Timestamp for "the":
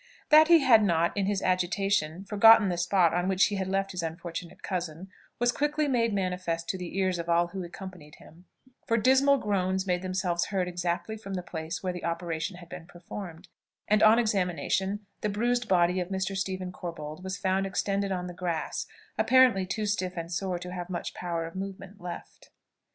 2.69-2.77, 6.79-6.97, 11.35-11.43, 11.93-12.03, 15.21-15.29, 18.25-18.33